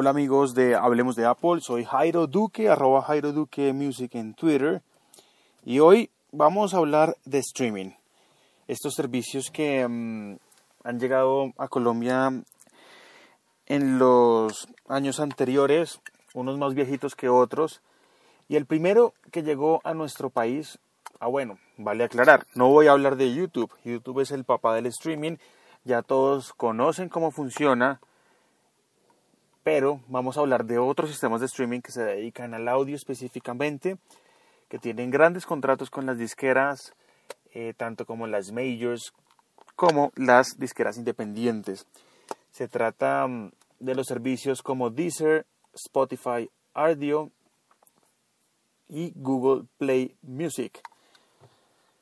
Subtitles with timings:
[0.00, 4.80] Hola amigos de Hablemos de Apple, soy Jairo Duque, arroba Jairo Duque Music en Twitter.
[5.62, 7.90] Y hoy vamos a hablar de streaming.
[8.66, 10.38] Estos servicios que mm,
[10.84, 12.32] han llegado a Colombia
[13.66, 16.00] en los años anteriores,
[16.32, 17.82] unos más viejitos que otros,
[18.48, 20.78] y el primero que llegó a nuestro país,
[21.18, 24.86] ah bueno, vale aclarar, no voy a hablar de YouTube, YouTube es el papá del
[24.86, 25.36] streaming,
[25.84, 28.00] ya todos conocen cómo funciona,
[29.72, 33.98] pero vamos a hablar de otros sistemas de streaming que se dedican al audio específicamente,
[34.68, 36.92] que tienen grandes contratos con las disqueras,
[37.54, 39.12] eh, tanto como las majors
[39.76, 41.86] como las disqueras independientes.
[42.50, 47.30] Se trata mm, de los servicios como Deezer, Spotify Audio
[48.88, 50.82] y Google Play Music.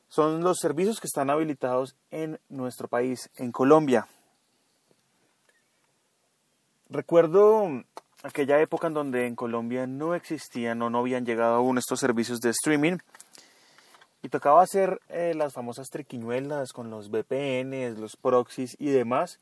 [0.08, 4.08] Son los servicios que están habilitados en nuestro país, en Colombia.
[6.90, 7.84] Recuerdo
[8.22, 12.40] aquella época en donde en Colombia no existían o no habían llegado aún estos servicios
[12.40, 12.96] de streaming
[14.22, 19.38] y tocaba hacer eh, las famosas triquiñuelas con los VPNs, los proxies y demás.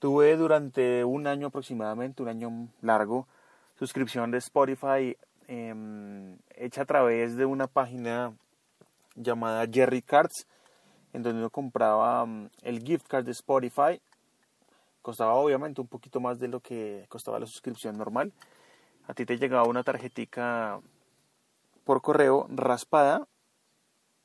[0.00, 3.26] Tuve durante un año aproximadamente, un año largo,
[3.78, 5.16] suscripción de Spotify
[5.48, 8.34] em, hecha a través de una página
[9.14, 10.46] llamada Jerry Cards,
[11.14, 13.98] en donde uno compraba mm, el gift card de Spotify
[15.06, 18.32] Costaba obviamente un poquito más de lo que costaba la suscripción normal.
[19.06, 20.80] A ti te llegaba una tarjetica
[21.84, 23.28] por correo raspada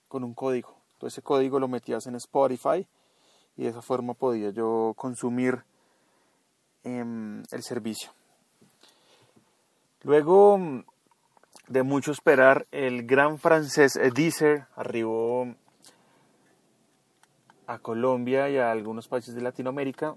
[0.07, 0.75] con un código.
[0.93, 2.87] Entonces ese código lo metías en Spotify
[3.55, 5.63] y de esa forma podía yo consumir
[6.83, 8.09] em, el servicio.
[10.01, 10.57] Luego
[11.67, 15.45] de mucho esperar, el gran francés Deezer arribó
[17.67, 20.15] a Colombia y a algunos países de Latinoamérica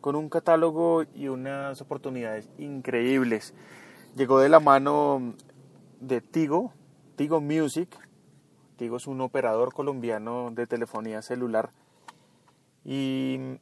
[0.00, 3.54] con un catálogo y unas oportunidades increíbles.
[4.16, 5.34] Llegó de la mano
[6.00, 6.72] de Tigo,
[7.16, 7.88] Tigo Music.
[8.76, 11.70] Tigo es un operador colombiano de telefonía celular.
[12.84, 13.58] Y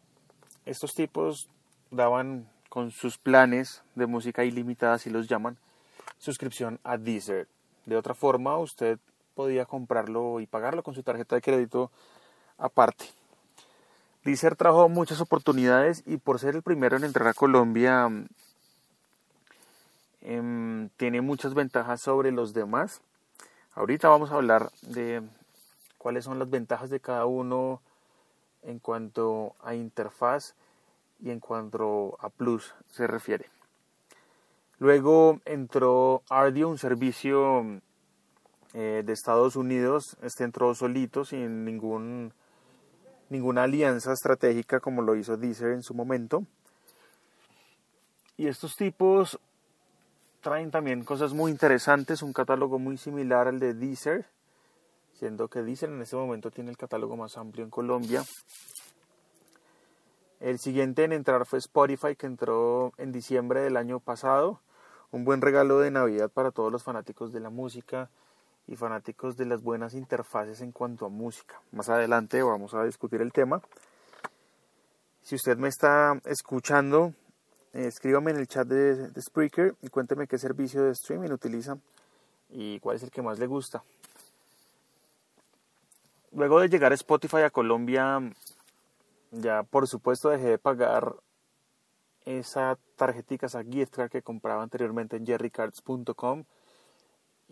[0.66, 1.48] estos tipos
[1.90, 5.58] daban con sus planes de música ilimitada, si los llaman,
[6.18, 7.48] suscripción a Deezer.
[7.86, 8.98] De otra forma, usted
[9.34, 11.90] podía comprarlo y pagarlo con su tarjeta de crédito
[12.58, 13.06] aparte.
[14.24, 18.08] Deezer trajo muchas oportunidades y por ser el primero en entrar a Colombia
[20.22, 23.02] em, tiene muchas ventajas sobre los demás.
[23.74, 25.22] Ahorita vamos a hablar de
[25.98, 27.82] cuáles son las ventajas de cada uno
[28.62, 30.54] en cuanto a interfaz
[31.20, 33.50] y en cuanto a plus se refiere.
[34.78, 37.80] Luego entró Ardio, un servicio
[38.72, 40.16] eh, de Estados Unidos.
[40.22, 42.32] Este entró solito, sin ningún
[43.30, 46.44] ninguna alianza estratégica como lo hizo Deezer en su momento.
[48.36, 49.38] Y estos tipos
[50.40, 54.26] traen también cosas muy interesantes, un catálogo muy similar al de Deezer,
[55.14, 58.24] siendo que Deezer en este momento tiene el catálogo más amplio en Colombia.
[60.40, 64.60] El siguiente en entrar fue Spotify, que entró en diciembre del año pasado.
[65.10, 68.10] Un buen regalo de Navidad para todos los fanáticos de la música
[68.66, 71.60] y fanáticos de las buenas interfaces en cuanto a música.
[71.72, 73.60] Más adelante vamos a discutir el tema.
[75.22, 77.14] Si usted me está escuchando,
[77.72, 81.78] eh, escríbame en el chat de, de Spreaker y cuénteme qué servicio de streaming utiliza
[82.50, 83.82] y cuál es el que más le gusta.
[86.32, 88.20] Luego de llegar Spotify a Colombia,
[89.30, 91.14] ya por supuesto dejé de pagar
[92.24, 96.44] esa tarjetita, esa gift card que compraba anteriormente en jerrycards.com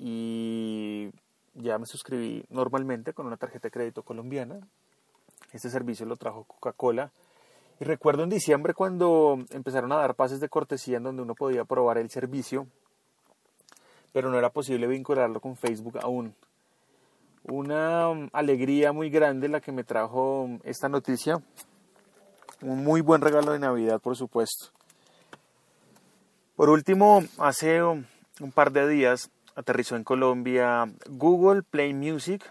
[0.05, 1.13] y
[1.55, 4.59] ya me suscribí normalmente con una tarjeta de crédito colombiana.
[5.53, 7.13] Este servicio lo trajo Coca-Cola.
[7.79, 11.65] Y recuerdo en diciembre cuando empezaron a dar pases de cortesía en donde uno podía
[11.65, 12.67] probar el servicio,
[14.13, 16.35] pero no era posible vincularlo con Facebook aún.
[17.45, 21.41] Una alegría muy grande la que me trajo esta noticia.
[22.61, 24.73] Un muy buen regalo de Navidad, por supuesto.
[26.57, 28.07] Por último, hace un
[28.53, 32.43] par de días aterrizó en Colombia Google Play Music,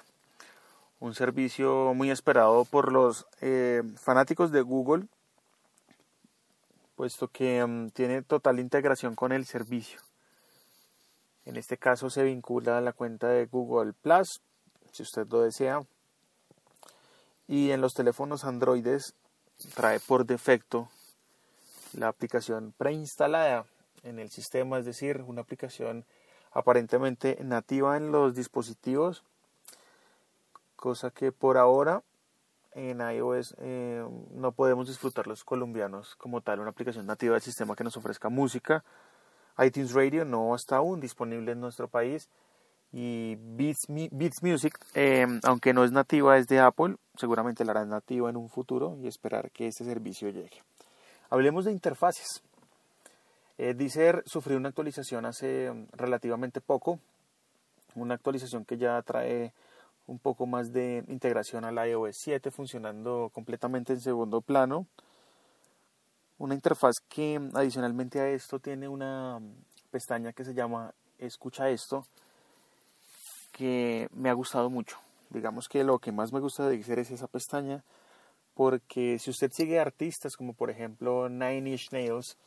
[1.00, 5.08] un servicio muy esperado por los eh, fanáticos de Google,
[6.96, 10.00] puesto que mm, tiene total integración con el servicio.
[11.46, 14.42] En este caso se vincula a la cuenta de Google Plus,
[14.92, 15.82] si usted lo desea.
[17.48, 19.16] Y en los teléfonos Androides
[19.74, 20.90] trae por defecto
[21.94, 23.66] la aplicación preinstalada
[24.04, 26.06] en el sistema, es decir, una aplicación
[26.52, 29.24] aparentemente nativa en los dispositivos,
[30.76, 32.04] cosa que por ahora
[32.74, 37.76] en iOS eh, no podemos disfrutar los colombianos como tal, una aplicación nativa del sistema
[37.76, 38.84] que nos ofrezca música
[39.60, 42.30] iTunes Radio no está aún disponible en nuestro país
[42.94, 47.86] y Beats, Beats Music, eh, aunque no es nativa, es de Apple, seguramente la hará
[47.86, 50.62] nativa en un futuro y esperar que este servicio llegue.
[51.30, 52.44] Hablemos de interfaces.
[53.64, 56.98] Eh, Deezer sufrió una actualización hace relativamente poco,
[57.94, 59.54] una actualización que ya trae
[60.08, 64.88] un poco más de integración al iOS 7 funcionando completamente en segundo plano.
[66.40, 69.40] Una interfaz que adicionalmente a esto tiene una
[69.92, 72.08] pestaña que se llama Escucha esto,
[73.52, 74.98] que me ha gustado mucho.
[75.30, 77.84] Digamos que lo que más me gusta de Deezer es esa pestaña,
[78.56, 82.40] porque si usted sigue artistas como por ejemplo Nine Inch Nails,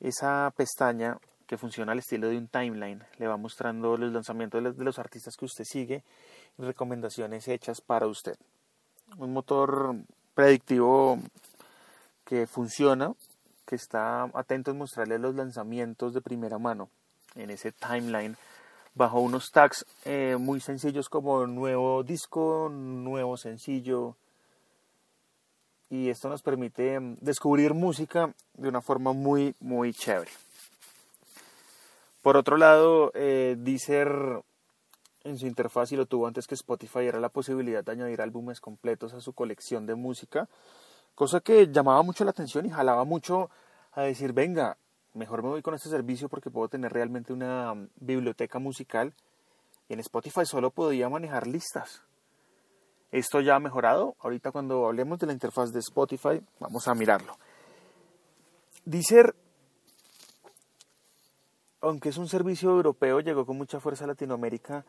[0.00, 4.84] esa pestaña que funciona al estilo de un timeline le va mostrando los lanzamientos de
[4.84, 6.02] los artistas que usted sigue
[6.58, 8.36] y recomendaciones hechas para usted.
[9.18, 9.94] Un motor
[10.34, 11.18] predictivo
[12.24, 13.12] que funciona,
[13.64, 16.88] que está atento en mostrarle los lanzamientos de primera mano
[17.36, 18.36] en ese timeline
[18.94, 24.16] bajo unos tags eh, muy sencillos como nuevo disco, nuevo sencillo.
[25.90, 30.30] Y esto nos permite mm, descubrir música de una forma muy, muy chévere.
[32.22, 34.42] Por otro lado, eh, Deezer
[35.22, 38.60] en su interfaz, y lo tuvo antes que Spotify, era la posibilidad de añadir álbumes
[38.60, 40.48] completos a su colección de música,
[41.14, 43.50] cosa que llamaba mucho la atención y jalaba mucho
[43.92, 44.76] a decir, venga,
[45.14, 49.12] mejor me voy con este servicio porque puedo tener realmente una um, biblioteca musical.
[49.88, 52.02] Y en Spotify solo podía manejar listas.
[53.16, 54.14] Esto ya ha mejorado.
[54.20, 57.38] Ahorita cuando hablemos de la interfaz de Spotify, vamos a mirarlo.
[58.84, 59.34] Deezer,
[61.80, 64.84] aunque es un servicio europeo, llegó con mucha fuerza a Latinoamérica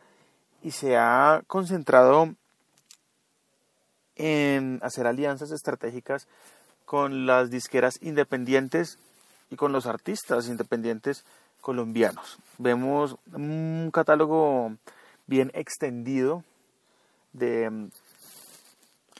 [0.62, 2.34] y se ha concentrado
[4.16, 6.28] en hacer alianzas estratégicas
[6.84, 8.98] con las disqueras independientes
[9.48, 11.24] y con los artistas independientes
[11.62, 12.36] colombianos.
[12.58, 14.76] Vemos un catálogo
[15.26, 16.44] bien extendido
[17.32, 17.88] de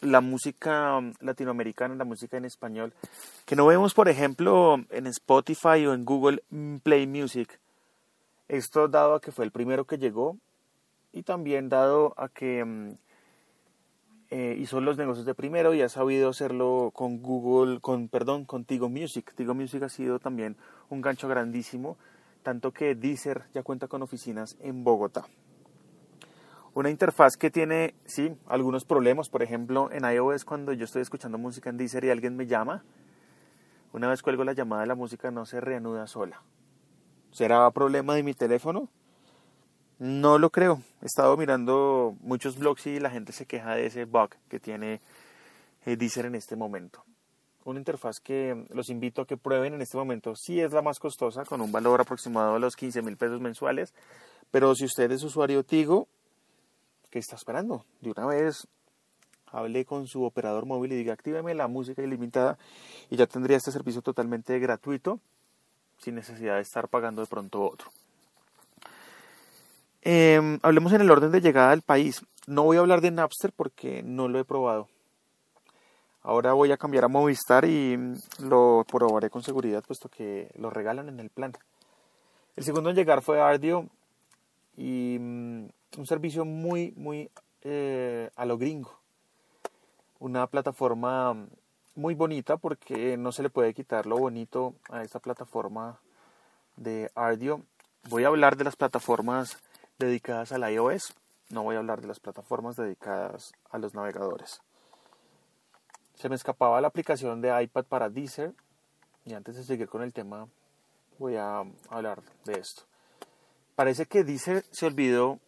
[0.03, 2.93] la música latinoamericana, la música en español,
[3.47, 6.43] que no vemos, por ejemplo, en Spotify o en Google
[6.83, 7.59] Play Music.
[8.49, 10.37] Esto dado a que fue el primero que llegó
[11.13, 12.91] y también dado a que mm,
[14.31, 18.65] eh, hizo los negocios de primero y ha sabido hacerlo con Google, con perdón, con
[18.65, 19.33] Tigo Music.
[19.35, 20.57] Tigo Music ha sido también
[20.91, 21.97] un gancho grandísimo,
[22.43, 25.27] tanto que Deezer ya cuenta con oficinas en Bogotá.
[26.75, 29.29] Una interfaz que tiene, sí, algunos problemas.
[29.29, 32.85] Por ejemplo, en iOS cuando yo estoy escuchando música en Deezer y alguien me llama,
[33.93, 36.43] una vez cuelgo la llamada la música no se reanuda sola.
[37.31, 38.89] ¿Será problema de mi teléfono?
[39.99, 40.83] No lo creo.
[41.03, 45.01] He estado mirando muchos blogs y la gente se queja de ese bug que tiene
[45.87, 47.05] eh, Deezer en este momento.
[47.65, 50.35] Una interfaz que los invito a que prueben en este momento.
[50.37, 53.95] Sí es la más costosa, con un valor aproximado de los 15 mil pesos mensuales.
[54.51, 56.09] Pero si usted es usuario Tigo,
[57.11, 57.85] ¿qué está esperando?
[58.01, 58.69] De una vez
[59.47, 62.59] hable con su operador móvil y diga actíveme la música ilimitada
[63.11, 65.21] y ya tendría este servicio totalmente gratuito
[65.99, 67.91] sin necesidad de estar pagando de pronto otro.
[70.03, 72.25] Em, hablemos en el orden de llegada al país.
[72.47, 74.89] No voy a hablar de Napster porque no lo he probado.
[76.23, 77.99] Ahora voy a cambiar a Movistar y
[78.41, 81.53] lo probaré con seguridad puesto que lo regalan en el plan.
[82.57, 83.89] El segundo en llegar fue Ardio
[84.79, 85.69] y mm,
[85.99, 87.31] un servicio muy, muy
[87.63, 88.97] eh, a lo gringo.
[90.21, 91.49] Una plataforma
[91.97, 95.99] muy bonita porque no se le puede quitar lo bonito a esta plataforma
[96.77, 97.63] de Ardio.
[98.09, 99.59] Voy a hablar de las plataformas
[99.99, 101.13] dedicadas al iOS.
[101.51, 104.61] No voy a hablar de las plataformas dedicadas a los navegadores.
[106.15, 108.55] Se me escapaba la aplicación de iPad para Deezer.
[109.25, 110.47] Y antes de seguir con el tema,
[111.19, 112.85] voy a hablar de esto.
[113.79, 115.39] Parece que Deezer se olvidó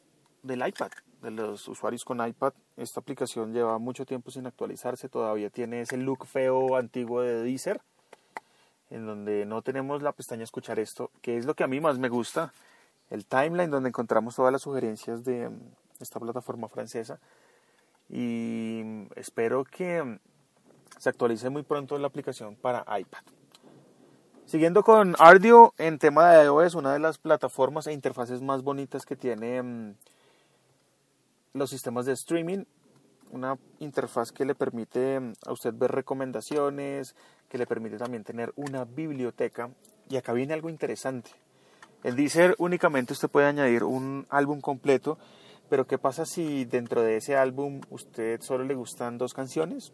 [0.44, 2.52] del iPad, de los usuarios con iPad.
[2.76, 5.08] Esta aplicación lleva mucho tiempo sin actualizarse.
[5.08, 7.80] Todavía tiene ese look feo antiguo de Deezer,
[8.88, 11.98] en donde no tenemos la pestaña escuchar esto, que es lo que a mí más
[11.98, 12.52] me gusta
[13.10, 15.60] el timeline donde encontramos todas las sugerencias de mm,
[15.98, 17.18] esta plataforma francesa
[18.08, 20.20] y mm, espero que mm,
[20.98, 23.39] se actualice muy pronto la aplicación para iPad.
[24.50, 29.04] Siguiendo con Ardio en tema de iOS, una de las plataformas e interfaces más bonitas
[29.04, 29.94] que tiene
[31.52, 32.64] los sistemas de streaming,
[33.30, 37.14] una interfaz que le permite a usted ver recomendaciones,
[37.48, 39.70] que le permite también tener una biblioteca.
[40.08, 41.30] Y acá viene algo interesante.
[42.02, 45.16] En Deezer únicamente usted puede añadir un álbum completo,
[45.68, 49.92] pero ¿qué pasa si dentro de ese álbum usted solo le gustan dos canciones?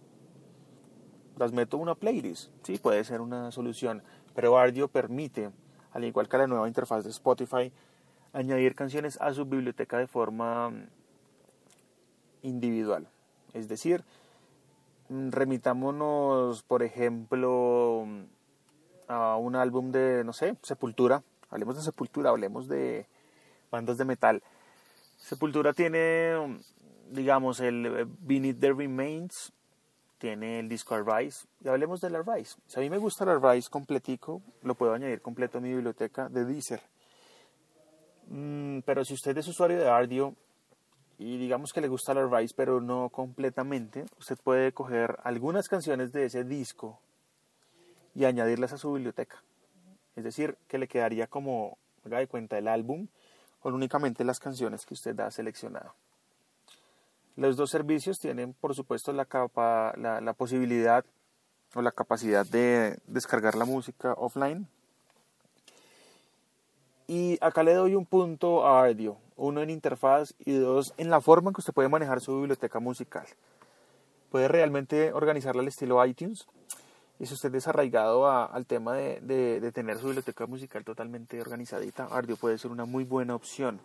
[1.36, 4.02] Las meto una playlist, sí, puede ser una solución,
[4.36, 5.50] pero Ardio permite
[5.96, 7.72] al igual que la nueva interfaz de Spotify,
[8.34, 10.88] añadir canciones a su biblioteca de forma mm,
[12.42, 13.08] individual.
[13.54, 14.04] Es decir,
[15.08, 18.24] mm, remitámonos, por ejemplo, mm,
[19.08, 21.22] a un álbum de, no sé, Sepultura.
[21.48, 23.06] Hablemos de Sepultura, hablemos de
[23.70, 24.42] bandas de metal.
[25.16, 26.58] Sepultura tiene,
[27.10, 29.54] digamos, el Beneath the Remains,
[30.18, 31.46] tiene el disco Arise.
[31.62, 32.56] Y hablemos del Arise.
[32.66, 36.28] Si a mí me gusta el Arise completico, lo puedo añadir completo a mi biblioteca
[36.28, 36.82] de Deezer.
[38.28, 40.34] Mm, pero si usted es usuario de Ardio
[41.18, 46.12] y digamos que le gusta el Arise, pero no completamente, usted puede coger algunas canciones
[46.12, 47.00] de ese disco
[48.14, 49.42] y añadirlas a su biblioteca.
[50.16, 53.08] Es decir, que le quedaría como, de cuenta, el álbum
[53.60, 55.94] con únicamente las canciones que usted ha seleccionado.
[57.36, 59.26] Los dos servicios tienen, por supuesto, la,
[60.38, 61.04] posibilidad
[61.74, 64.66] o la capacidad de descargar la música offline.
[67.06, 71.20] Y acá le doy un punto a audio, uno en interfaz y dos en la
[71.20, 73.26] forma en que usted puede manejar su biblioteca musical.
[74.30, 76.46] Puede realmente organizarla al estilo iTunes.
[77.18, 82.08] Y si usted es arraigado al tema de, de, tener su biblioteca musical totalmente organizadita,
[82.10, 83.80] Ardio puede ser una muy buena opción.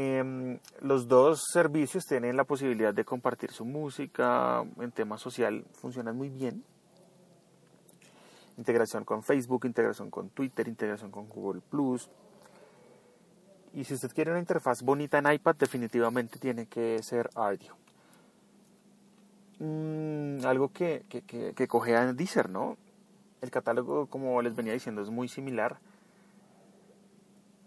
[0.00, 6.16] Em, los dos servicios tienen la posibilidad de compartir su música en tema social, funcionan
[6.16, 6.62] muy bien.
[8.56, 12.08] Integración con Facebook, integración con Twitter, integración con Google Plus.
[13.74, 17.74] Y si usted quiere una interfaz bonita en iPad, definitivamente tiene que ser Ardio.
[19.58, 22.76] Mm, algo que, que, que, que cogea en Deezer, ¿no?
[23.40, 25.80] El catálogo, como les venía diciendo, es muy similar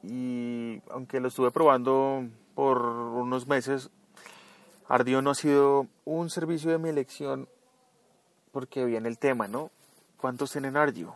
[0.04, 3.90] y aunque lo estuve probando por unos meses,
[4.88, 7.48] Ardio no ha sido un servicio de mi elección
[8.52, 9.72] porque viene el tema, ¿no?
[10.18, 11.16] ¿Cuántos tienen Ardio?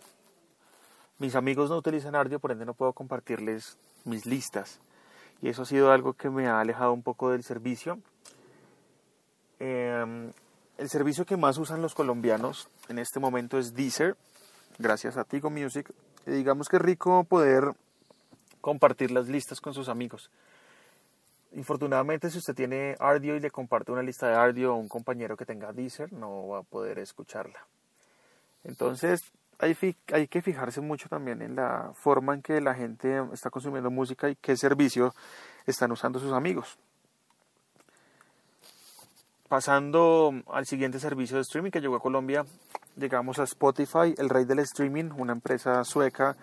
[1.20, 4.80] Mis amigos no utilizan Ardio, por ende no puedo compartirles mis listas.
[5.42, 8.00] Y eso ha sido algo que me ha alejado un poco del servicio.
[9.60, 10.32] Em,
[10.78, 14.16] el servicio que más usan los colombianos en este momento es Deezer,
[14.78, 15.92] gracias a Tigo Music.
[16.26, 17.74] Y digamos que rico poder
[18.66, 20.32] compartir las listas con sus amigos.
[21.52, 25.38] Infortunadamente, si usted tiene Ardio y le comparte una lista de Ardio a un compañero
[25.38, 27.60] que tenga Deezer, no va a poder escucharla.
[28.64, 29.22] Entonces,
[29.60, 29.78] hay,
[30.12, 34.32] hay que fijarse mucho también en la forma en que la gente está consumiendo música
[34.32, 35.14] y qué servicio
[35.68, 36.80] están usando sus amigos.
[39.48, 42.44] Pasando al siguiente servicio de streaming que llegó a Colombia,
[42.96, 46.36] llegamos a Spotify, el rey del streaming, una empresa sueca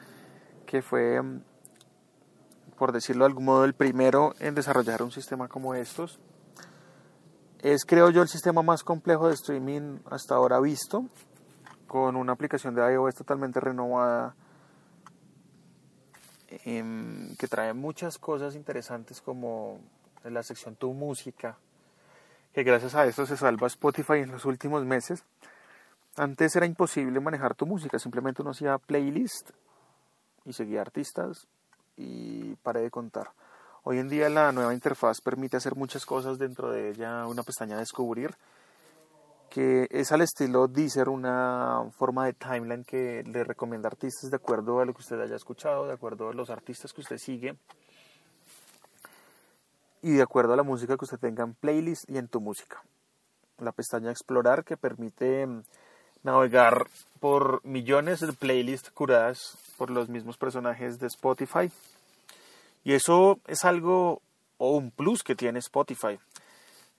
[0.67, 1.21] que fue
[2.77, 6.19] por decirlo de algún modo, el primero en desarrollar un sistema como estos.
[7.61, 11.07] Es, creo yo, el sistema más complejo de streaming hasta ahora visto,
[11.87, 14.35] con una aplicación de iOS totalmente renovada,
[16.65, 19.81] em, que trae muchas cosas interesantes como
[20.25, 21.57] la sección Tu Música,
[22.53, 25.25] que gracias a esto se salva Spotify en los últimos meses.
[26.17, 29.51] Antes era imposible manejar tu música, simplemente uno hacía playlist
[30.45, 31.47] y seguía artistas
[31.97, 33.31] y paré de contar.
[33.85, 37.75] Hoy en día la nueva interfaz permite hacer muchas cosas dentro de ella, una pestaña
[37.75, 38.35] de descubrir,
[39.51, 44.81] que es al estilo Deezer, una forma de timeline que le recomienda artistas de acuerdo
[44.81, 47.57] a lo que usted haya escuchado, de acuerdo a los artistas que usted sigue
[50.01, 52.83] y de acuerdo a la música que usted tenga en playlist y en tu música.
[53.59, 55.47] La pestaña Explorar que permite
[56.23, 56.87] navegar
[57.21, 61.71] por millones de playlists curadas por los mismos personajes de Spotify.
[62.85, 64.23] Y eso es algo
[64.59, 66.19] o un plus que tiene Spotify.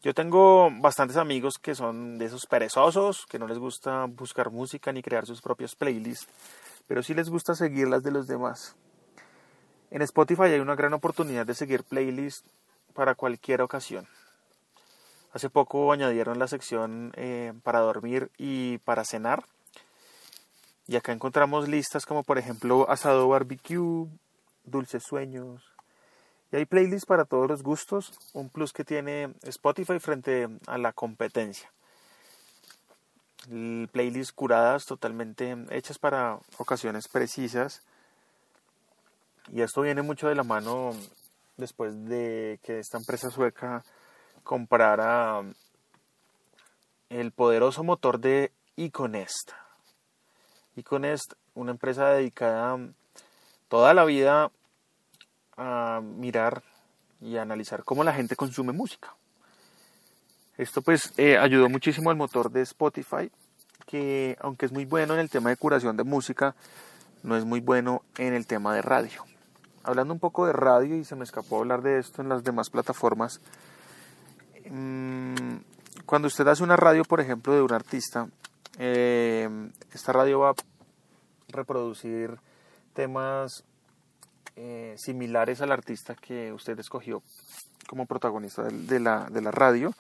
[0.01, 4.91] Yo tengo bastantes amigos que son de esos perezosos, que no les gusta buscar música
[4.91, 6.27] ni crear sus propios playlists,
[6.87, 8.75] pero sí les gusta seguir las de los demás.
[9.91, 12.43] En Spotify hay una gran oportunidad de seguir playlists
[12.93, 14.05] para cualquier ocasión.
[15.33, 19.43] Hace poco añadieron la sección eh, para dormir y para cenar.
[20.85, 24.07] Y acá encontramos listas como por ejemplo asado barbecue,
[24.63, 25.63] dulces sueños.
[26.51, 30.93] Y hay playlists para todos los gustos, un plus que tiene Spotify frente a la
[30.93, 31.71] competencia.
[33.91, 37.81] Playlists curadas totalmente hechas para ocasiones precisas.
[39.51, 40.91] Y esto viene mucho de la mano
[41.57, 43.83] después de que esta empresa sueca
[44.43, 45.41] comprara
[47.09, 49.51] el poderoso motor de Iconest.
[50.75, 52.79] Iconest, una empresa dedicada
[53.67, 54.51] toda la vida
[55.57, 56.63] a mirar
[57.21, 59.15] y analizar cómo la gente consume música.
[60.57, 63.31] Esto pues eh, ayudó muchísimo al motor de Spotify,
[63.87, 66.55] que aunque es muy bueno en el tema de curación de música,
[67.23, 69.23] no es muy bueno en el tema de radio.
[69.83, 72.69] Hablando un poco de radio, y se me escapó hablar de esto en las demás
[72.69, 73.41] plataformas,
[74.69, 75.57] mm,
[76.05, 78.27] cuando usted hace una radio, por ejemplo, de un artista,
[78.79, 79.49] eh,
[79.93, 80.55] esta radio va a
[81.49, 82.37] reproducir
[82.93, 83.63] temas
[84.55, 87.23] eh, similares al artista que usted escogió
[87.87, 89.93] como protagonista de la, de la radio.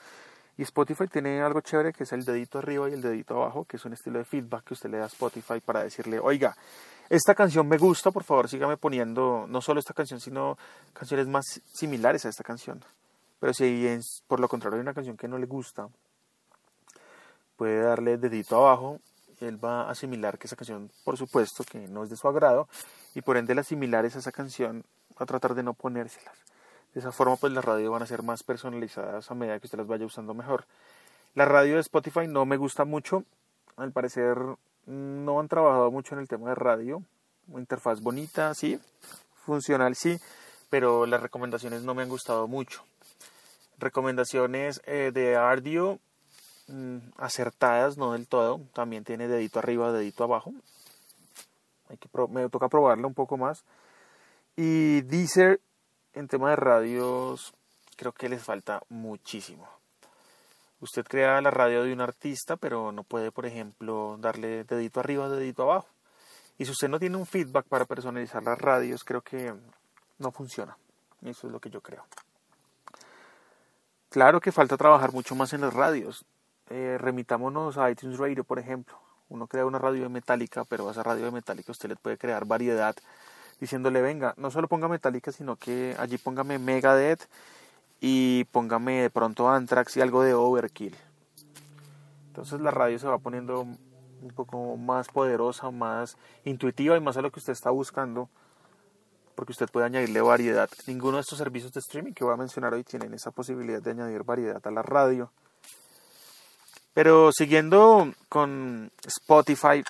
[0.57, 3.77] Y Spotify tiene algo chévere que es el dedito arriba y el dedito abajo, que
[3.77, 6.55] es un estilo de feedback que usted le da a Spotify para decirle, oiga,
[7.09, 10.57] esta canción me gusta, por favor sígame poniendo no solo esta canción, sino
[10.93, 12.83] canciones más similares a esta canción.
[13.43, 15.89] Pero si es, por lo contrario hay una canción que no le gusta,
[17.57, 19.01] puede darle dedito abajo
[19.41, 22.69] él va a asimilar que esa canción, por supuesto, que no es de su agrado
[23.13, 26.37] y por ende las similares a esa canción va a tratar de no ponérselas.
[26.93, 29.77] De esa forma, pues las radios van a ser más personalizadas a medida que usted
[29.77, 30.63] las vaya usando mejor.
[31.35, 33.25] La radio de Spotify no me gusta mucho.
[33.75, 34.37] Al parecer
[34.85, 37.03] no han trabajado mucho en el tema de radio.
[37.53, 38.79] Interfaz bonita, sí.
[39.45, 40.17] Funcional, sí.
[40.69, 42.85] Pero las recomendaciones no me han gustado mucho.
[43.83, 45.99] Recomendaciones eh, de audio
[46.69, 48.61] mm, acertadas, no del todo.
[48.73, 50.53] También tiene dedito arriba, dedito abajo.
[51.89, 53.65] Hay que me toca probarla un poco más.
[54.55, 55.59] Y Deezer
[56.13, 57.53] en tema de radios
[57.97, 59.67] creo que les falta muchísimo.
[60.79, 65.27] Usted crea la radio de un artista, pero no puede, por ejemplo, darle dedito arriba,
[65.27, 65.89] dedito abajo.
[66.57, 69.53] Y si usted no tiene un feedback para personalizar las radios, creo que
[70.19, 70.77] no funciona.
[71.21, 72.05] Eso es lo que yo creo.
[74.13, 76.23] Claro que falta trabajar mucho más en las radios.
[76.69, 78.95] Eh, remitámonos a iTunes Radio, por ejemplo.
[79.27, 82.19] Uno crea una radio de metálica, pero a esa radio de metálica usted le puede
[82.19, 82.95] crear variedad
[83.59, 87.27] diciéndole, venga, no solo ponga Metallica, sino que allí póngame Megadeth
[88.01, 90.95] y póngame de pronto Anthrax y algo de Overkill.
[92.27, 97.23] Entonces la radio se va poniendo un poco más poderosa, más intuitiva y más a
[97.23, 98.29] lo que usted está buscando,
[99.35, 100.69] porque usted puede añadirle variedad.
[100.87, 103.91] Ninguno de estos servicios de streaming que voy a mencionar hoy tienen esa posibilidad de
[103.91, 105.31] añadir variedad a la radio.
[106.93, 109.83] Pero siguiendo con Spotify,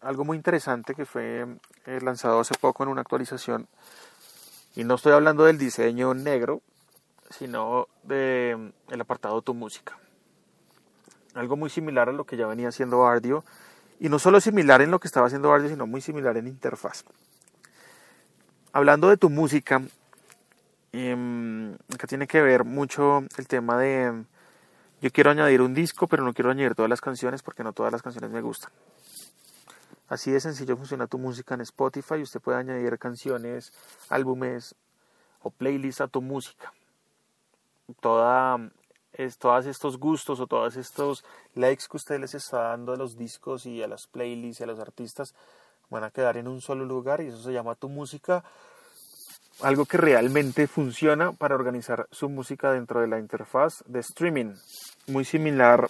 [0.00, 1.46] algo muy interesante que fue
[1.86, 3.66] eh, lanzado hace poco en una actualización,
[4.74, 6.60] y no estoy hablando del diseño negro,
[7.30, 9.98] sino del mm, el apartado Tu Música.
[11.34, 13.44] Algo muy similar a lo que ya venía haciendo Ardio,
[13.98, 17.04] y no solo similar en lo que estaba haciendo Ardio, sino muy similar en interfaz.
[18.76, 19.80] Hablando de Tu Música,
[20.92, 24.26] em, acá tiene que ver mucho el tema de
[25.00, 27.90] yo quiero añadir un disco, pero no quiero añadir todas las canciones porque no todas
[27.90, 28.70] las canciones me gustan.
[30.08, 32.16] Así de sencillo funciona tu música en Spotify.
[32.20, 33.72] Usted puede añadir canciones,
[34.10, 34.74] álbumes
[35.40, 36.70] o playlists a tu música.
[38.00, 38.58] Toda,
[39.14, 43.16] es, todos estos gustos o todos estos likes que usted les está dando a los
[43.16, 45.34] discos y a las playlists y a los artistas
[45.90, 48.44] van a quedar en un solo lugar y eso se llama tu música.
[49.62, 54.54] Algo que realmente funciona para organizar su música dentro de la interfaz de streaming.
[55.06, 55.88] Muy similar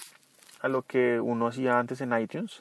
[0.61, 2.61] a lo que uno hacía antes en iTunes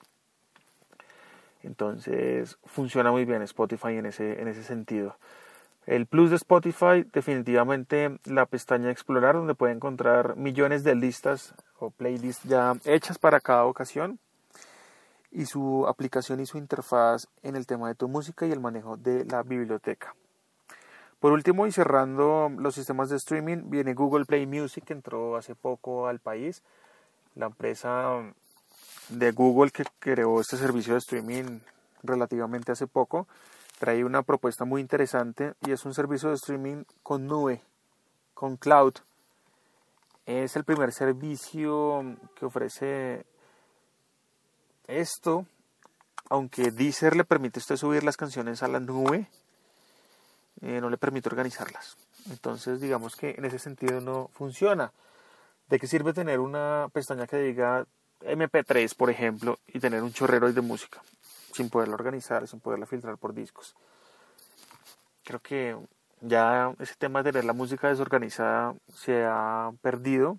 [1.65, 5.17] entonces funciona muy bien Spotify en ese, en ese sentido.
[5.85, 11.91] El plus de Spotify, definitivamente la pestaña Explorar, donde puede encontrar millones de listas o
[11.91, 14.19] playlists ya hechas para cada ocasión.
[15.37, 18.95] Y su aplicación y su interfaz en el tema de tu música y el manejo
[18.95, 20.15] de la biblioteca.
[21.19, 25.53] Por último, y cerrando los sistemas de streaming, viene Google Play Music, que entró hace
[25.53, 26.63] poco al país.
[27.35, 28.21] La empresa
[29.09, 31.59] de Google que creó este servicio de streaming
[32.03, 33.27] relativamente hace poco,
[33.79, 37.61] trae una propuesta muy interesante y es un servicio de streaming con nube,
[38.33, 38.93] con cloud.
[40.25, 43.25] Es el primer servicio que ofrece
[44.87, 45.45] esto,
[46.29, 49.27] aunque Deezer le permite a usted subir las canciones a la nube,
[50.61, 51.97] eh, no le permite organizarlas.
[52.29, 54.91] Entonces digamos que en ese sentido no funciona.
[55.69, 57.85] ¿De qué sirve tener una pestaña que diga
[58.21, 61.01] MP3, por ejemplo, y tener un chorrero de música,
[61.53, 63.75] sin poderla organizar, sin poderla filtrar por discos.
[65.23, 65.77] Creo que
[66.21, 70.37] ya ese tema de tener la música desorganizada se ha perdido.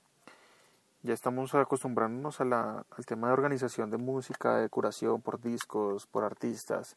[1.07, 6.05] Ya estamos acostumbrándonos a la, al tema de organización de música, de curación por discos,
[6.05, 6.97] por artistas.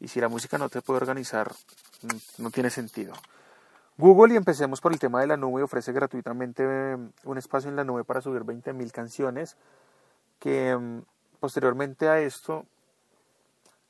[0.00, 1.52] Y si la música no te puede organizar,
[2.38, 3.14] no tiene sentido.
[3.98, 6.64] Google, y empecemos por el tema de la nube, ofrece gratuitamente
[7.22, 9.56] un espacio en la nube para subir 20.000 canciones
[10.40, 11.02] que mm,
[11.38, 12.66] posteriormente a esto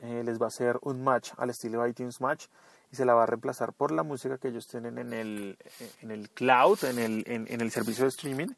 [0.01, 2.49] eh, les va a hacer un match al estilo iTunes Match
[2.93, 5.91] y se la va a reemplazar por la música que ellos tienen en el, eh,
[6.03, 8.49] en el cloud, en el, en, el servicio de streaming.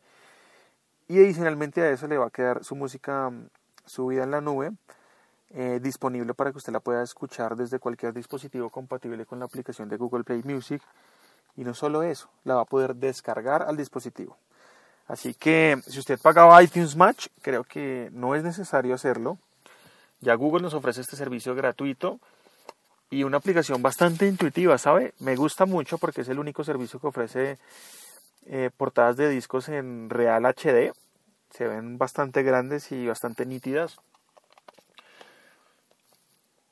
[1.09, 3.49] Y adicionalmente a eso le va a quedar su música mm,
[3.87, 4.73] subida en la nube
[5.51, 9.89] eh, disponible para que usted la pueda escuchar desde cualquier dispositivo compatible con la aplicación
[9.89, 10.83] de Google Play Music.
[11.57, 14.37] Y no solo eso, la va a poder descargar al dispositivo.
[15.09, 19.39] Así que si usted pagaba iTunes Match, creo que no es necesario hacerlo.
[20.21, 22.21] Ya Google nos ofrece este servicio gratuito
[23.09, 25.15] y una aplicación bastante intuitiva, ¿sabe?
[25.21, 27.59] Me gusta mucho porque es el único servicio que ofrece
[28.51, 30.93] eh, portadas de discos en Real HD.
[31.51, 34.01] Se ven bastante grandes y bastante nítidas.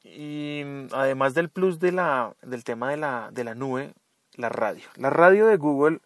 [0.02, 0.62] Y
[0.92, 3.92] además del plus de la, del tema de la, de la nube,
[4.34, 4.88] la radio.
[4.96, 6.00] La radio de Google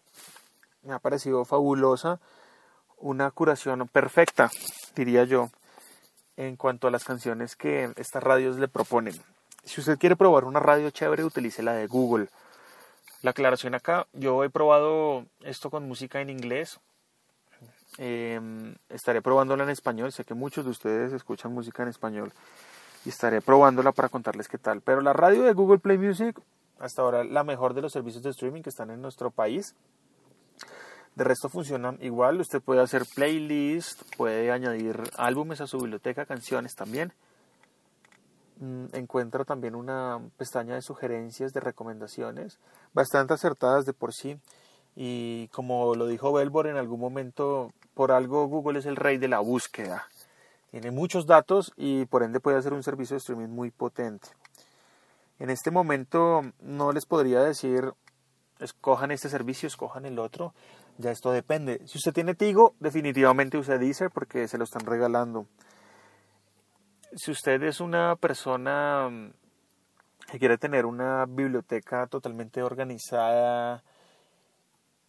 [0.83, 2.19] me ha parecido fabulosa,
[2.97, 4.49] una curación perfecta,
[4.95, 5.49] diría yo,
[6.35, 9.15] en cuanto a las canciones que estas radios le proponen.
[9.63, 12.27] Si usted quiere probar una radio chévere, utilice la de Google.
[13.21, 16.79] La aclaración acá, yo he probado esto con música en inglés.
[17.97, 20.11] Em, estaré probándola en español.
[20.11, 22.33] Sé que muchos de ustedes escuchan música en español
[23.05, 24.81] y estaré probándola para contarles qué tal.
[24.81, 26.39] Pero la radio de Google Play Music,
[26.79, 29.75] hasta ahora la mejor de los servicios de streaming que están en nuestro país.
[31.15, 36.73] De resto funcionan igual, usted puede hacer playlist, puede añadir álbumes a su biblioteca, canciones
[36.73, 37.13] también.
[38.61, 42.59] Mm, encuentra también una pestaña de sugerencias, de recomendaciones,
[42.93, 44.39] bastante acertadas de por sí.
[44.95, 49.27] Y como lo dijo Belbor en algún momento, por algo Google es el rey de
[49.27, 50.07] la búsqueda.
[50.69, 54.27] Tiene muchos datos y por ende puede hacer un servicio de streaming muy potente.
[55.39, 57.93] En este momento no les podría decir
[58.59, 60.53] escojan este servicio, escojan el otro.
[60.99, 61.81] Ya esto depende.
[61.87, 65.47] Si usted tiene Tigo, definitivamente use Deezer porque se lo están regalando.
[67.13, 69.31] Si usted es una persona mm,
[70.31, 73.83] que quiere tener una biblioteca totalmente organizada,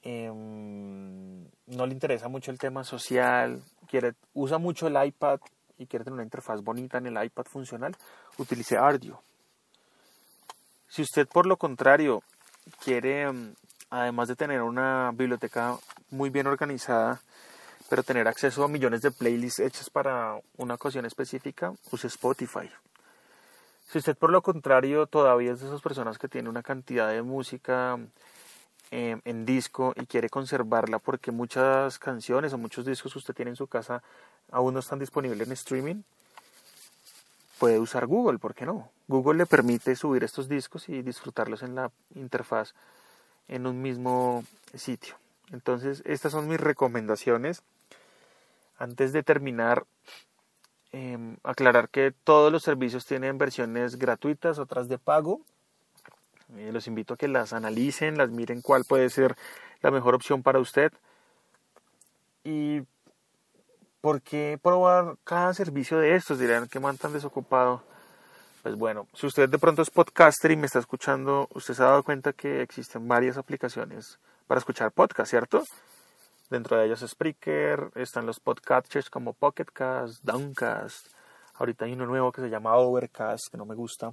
[0.02, 5.38] em, no le interesa mucho el tema social, quiere, usa mucho el iPad
[5.78, 7.96] y quiere tener una interfaz bonita en el iPad funcional,
[8.36, 9.22] utilice Ardio.
[10.88, 12.22] Si usted por lo contrario
[12.82, 13.54] quiere, mm,
[13.90, 15.78] además de tener una biblioteca
[16.10, 17.20] muy bien organizada,
[17.92, 22.70] pero tener acceso a millones de playlists hechas para una ocasión específica, use Spotify.
[23.86, 27.20] Si usted por lo contrario todavía es de esas personas que tiene una cantidad de
[27.20, 27.98] música
[28.90, 33.50] em, en disco y quiere conservarla porque muchas canciones o muchos discos que usted tiene
[33.50, 34.02] en su casa
[34.50, 36.02] aún no están disponibles en streaming,
[37.58, 38.88] puede usar Google, ¿por qué no?
[39.06, 42.72] Google le permite subir estos discos y disfrutarlos en la interfaz
[43.48, 45.16] en un mismo sitio.
[45.52, 47.62] Entonces, estas son mis recomendaciones.
[48.82, 49.84] Antes de terminar,
[50.90, 55.40] em, aclarar que todos los servicios tienen versiones gratuitas, otras de pago.
[56.56, 59.36] Eh, los invito a que las analicen, las miren cuál puede ser
[59.82, 60.90] la mejor opción para usted.
[62.42, 62.82] Y
[64.00, 66.40] ¿por qué probar cada servicio de estos?
[66.40, 67.84] Dirán que man tan desocupado.
[68.64, 71.86] Pues bueno, si usted de pronto es podcaster y me está escuchando, usted se ha
[71.86, 74.18] dado cuenta que existen varias aplicaciones
[74.48, 75.62] para escuchar podcast, ¿cierto?
[76.52, 81.06] Dentro de ellos Spreaker, están los podcasters como Pocketcast, Downcast.
[81.54, 84.12] Ahorita hay uno nuevo que se llama Overcast, que no me gusta.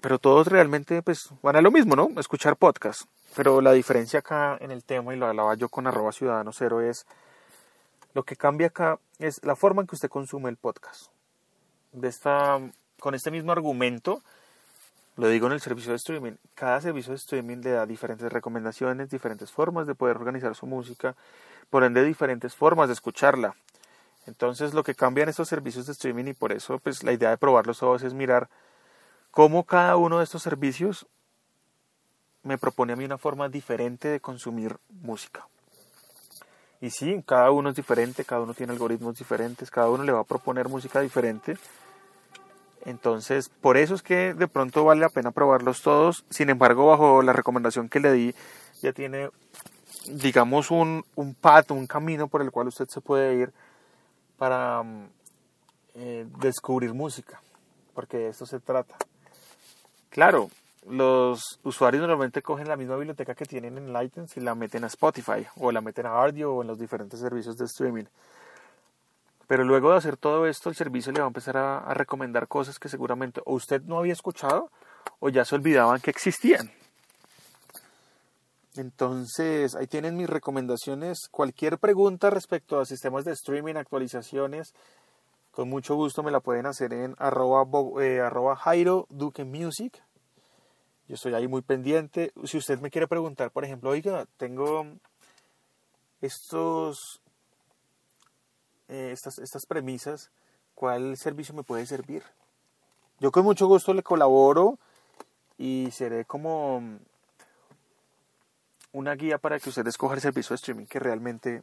[0.00, 2.08] Pero todos realmente pues van a lo mismo, ¿no?
[2.18, 3.02] Escuchar podcast.
[3.34, 6.50] Pero la diferencia acá en el tema, y lo hablaba yo con arroba ciudadano
[6.80, 7.06] es
[8.14, 11.10] lo que cambia acá es la forma en que usted consume el podcast.
[11.92, 12.58] De esta,
[13.00, 14.22] con este mismo argumento,
[15.16, 19.10] lo digo en el servicio de streaming, cada servicio de streaming le da diferentes recomendaciones,
[19.10, 21.16] diferentes formas de poder organizar su música,
[21.70, 23.54] por ende diferentes formas de escucharla.
[24.26, 27.38] Entonces lo que cambian estos servicios de streaming y por eso pues la idea de
[27.38, 28.48] probarlos todos es mirar
[29.30, 31.06] cómo cada uno de estos servicios
[32.42, 35.46] me propone a mí una forma diferente de consumir música.
[36.80, 40.20] Y sí, cada uno es diferente, cada uno tiene algoritmos diferentes, cada uno le va
[40.20, 41.56] a proponer música diferente.
[42.86, 46.24] Entonces, por eso es que de pronto vale la pena probarlos todos.
[46.30, 48.34] Sin embargo, bajo la recomendación que le di,
[48.80, 49.30] ya tiene,
[50.08, 51.36] digamos, un, un
[51.70, 53.52] un camino por el cual usted se puede ir
[54.38, 55.08] para mm,
[55.96, 57.40] eh, descubrir música,
[57.92, 58.94] porque de esto se trata.
[60.08, 60.48] Claro,
[60.88, 64.86] los usuarios normalmente cogen la misma biblioteca que tienen en iTunes y la meten a
[64.86, 68.04] Spotify o la meten a Audio o en los diferentes servicios de streaming.
[69.46, 72.78] Pero luego de hacer todo esto, el servicio le va a empezar a, recomendar cosas
[72.78, 74.70] que seguramente o usted no había escuchado
[75.20, 76.72] o ya se olvidaban que existían.
[78.76, 81.28] Entonces, ahí tienen mis recomendaciones.
[81.30, 84.74] Cualquier pregunta respecto a sistemas de streaming, actualizaciones,
[85.52, 87.64] con mucho gusto me la pueden hacer en arroba,
[88.02, 88.20] eh,
[88.58, 90.02] Jairo Duque Music
[91.08, 92.32] yo estoy ahí muy pendiente.
[92.44, 94.86] Si usted me quiere preguntar, por ejemplo, oiga, tengo
[96.20, 97.20] estos,
[98.88, 100.30] eh, estas, estas premisas
[100.74, 102.22] cuál servicio me puede servir.
[103.18, 104.78] Yo con mucho gusto le colaboro
[105.58, 106.82] y seré como
[108.92, 111.62] una guía para que usted escoja el servicio de streaming que realmente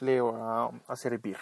[0.00, 1.36] le va a servir.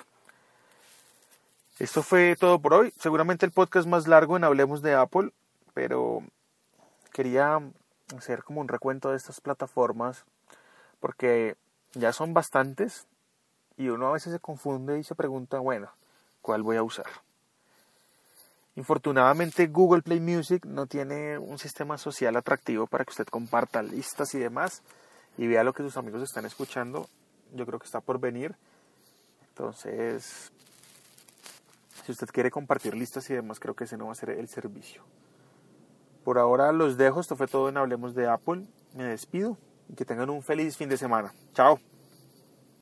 [1.78, 2.92] Esto fue todo por hoy.
[2.98, 5.30] Seguramente el podcast más largo en Hablemos de Apple,
[5.74, 6.22] pero
[7.12, 7.60] quería
[8.16, 10.24] hacer como un recuento de estas plataformas
[11.00, 11.56] porque
[11.92, 13.06] ya son bastantes
[13.76, 15.90] y uno a veces se confunde y se pregunta, bueno,
[16.40, 17.06] ¿cuál voy a usar?
[18.76, 24.34] Infortunadamente Google Play Music no tiene un sistema social atractivo para que usted comparta listas
[24.34, 24.82] y demás
[25.38, 27.08] y vea lo que sus amigos están escuchando.
[27.54, 28.54] Yo creo que está por venir.
[29.48, 30.52] Entonces,
[32.04, 34.48] si usted quiere compartir listas y demás, creo que ese no va a ser el
[34.48, 35.02] servicio.
[36.22, 37.20] Por ahora los dejo.
[37.20, 38.66] Esto fue todo en Hablemos de Apple.
[38.94, 39.56] Me despido
[39.88, 41.32] y que tengan un feliz fin de semana.
[41.54, 41.80] Chao.